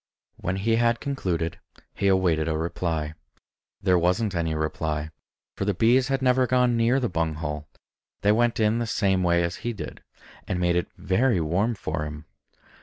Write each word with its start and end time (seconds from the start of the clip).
When 0.37 0.55
he 0.55 0.77
had 0.77 0.99
concluded, 0.99 1.59
he 1.93 2.07
awaited 2.07 2.47
a 2.47 2.57
reply. 2.57 3.13
There 3.83 3.99
wasn't 3.99 4.33
any 4.33 4.55
reply; 4.55 5.11
for 5.55 5.63
the 5.63 5.75
bees 5.75 6.07
had 6.07 6.23
never 6.23 6.47
gone 6.47 6.75
near 6.75 6.99
the 6.99 7.07
bung 7.07 7.35
hole; 7.35 7.67
they 8.21 8.31
went 8.31 8.59
in 8.59 8.79
the 8.79 8.87
same 8.87 9.21
way 9.21 9.43
as 9.43 9.57
he 9.57 9.73
did, 9.73 10.01
and 10.47 10.59
made 10.59 10.75
it 10.75 10.87
very 10.97 11.39
warm 11.39 11.75
for 11.75 12.03
him. 12.05 12.25